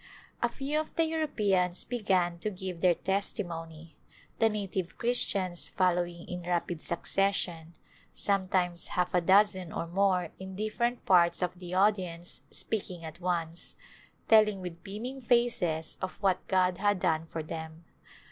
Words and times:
A 0.41 0.49
few 0.49 0.79
of 0.79 0.95
the 0.95 1.03
Europeans 1.05 1.85
began 1.85 2.39
to 2.39 2.49
give 2.49 2.81
their 2.81 2.95
testimony, 2.95 3.95
the 4.39 4.49
native 4.49 4.97
Christians 4.97 5.69
following 5.69 6.27
in 6.27 6.41
rapid 6.41 6.81
succession, 6.81 7.75
sometimes 8.11 8.87
half 8.87 9.13
a 9.13 9.21
dozen 9.21 9.71
or 9.71 9.85
more 9.85 10.31
in 10.39 10.55
different 10.55 11.05
parts 11.05 11.43
of 11.43 11.59
the 11.59 11.75
audience 11.75 12.41
speaking 12.49 13.05
at 13.05 13.17
[344] 13.19 13.47
Return 14.41 14.45
to 14.47 14.51
India 14.51 14.57
once, 14.57 14.57
telling 14.57 14.61
with 14.63 14.83
beaming 14.83 15.21
faces 15.21 15.97
of 16.01 16.13
what 16.13 16.47
God 16.47 16.79
had 16.79 16.99
done 16.99 17.27
for 17.27 17.43
them. 17.43 17.85